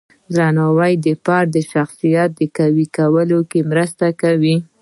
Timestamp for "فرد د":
1.23-1.57